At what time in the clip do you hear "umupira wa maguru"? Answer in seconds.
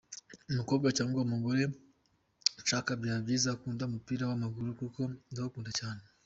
3.85-4.69